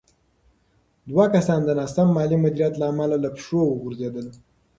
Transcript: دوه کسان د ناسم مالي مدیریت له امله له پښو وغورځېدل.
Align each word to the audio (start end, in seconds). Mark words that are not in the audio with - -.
دوه 1.09 1.25
کسان 1.35 1.59
د 1.65 1.69
ناسم 1.79 2.07
مالي 2.15 2.37
مدیریت 2.43 2.73
له 2.77 2.85
امله 2.91 3.15
له 3.23 3.29
پښو 3.35 3.59
وغورځېدل. 3.67 4.27